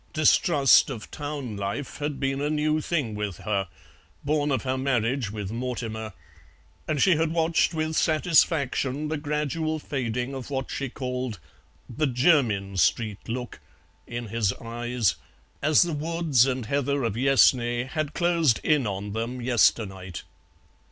[0.13, 3.67] Distrust of town life had been a new thing with her,
[4.25, 6.13] born of her marriage with Mortimer,
[6.87, 11.37] and she had watched with satisfaction the gradual fading of what she called
[11.87, 13.59] "the Jermyn street look"
[14.07, 15.17] in his eyes
[15.61, 20.23] as the woods and heather of Yessney had closed in on them yesternight.